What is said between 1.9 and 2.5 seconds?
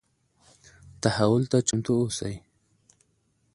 اوسئ.